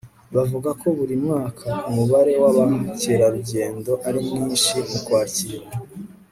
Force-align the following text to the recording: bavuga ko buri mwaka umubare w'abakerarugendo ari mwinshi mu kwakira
bavuga 0.35 0.69
ko 0.81 0.87
buri 0.97 1.15
mwaka 1.23 1.67
umubare 1.89 2.33
w'abakerarugendo 2.41 3.91
ari 4.07 4.19
mwinshi 4.27 4.75
mu 4.89 4.99
kwakira 5.05 5.67